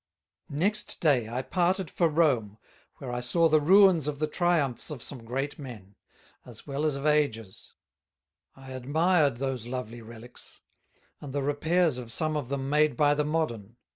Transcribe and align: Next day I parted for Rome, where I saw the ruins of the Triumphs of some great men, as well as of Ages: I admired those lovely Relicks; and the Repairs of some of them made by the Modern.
Next 0.49 0.99
day 0.99 1.29
I 1.29 1.43
parted 1.43 1.91
for 1.91 2.09
Rome, 2.09 2.57
where 2.95 3.11
I 3.13 3.19
saw 3.19 3.47
the 3.47 3.61
ruins 3.61 4.07
of 4.07 4.17
the 4.17 4.25
Triumphs 4.25 4.89
of 4.89 5.03
some 5.03 5.23
great 5.23 5.59
men, 5.59 5.93
as 6.43 6.65
well 6.65 6.85
as 6.85 6.95
of 6.95 7.05
Ages: 7.05 7.75
I 8.55 8.71
admired 8.71 9.37
those 9.37 9.67
lovely 9.67 10.01
Relicks; 10.01 10.61
and 11.19 11.33
the 11.33 11.43
Repairs 11.43 11.99
of 11.99 12.11
some 12.11 12.35
of 12.35 12.49
them 12.49 12.67
made 12.67 12.97
by 12.97 13.13
the 13.13 13.23
Modern. 13.25 13.77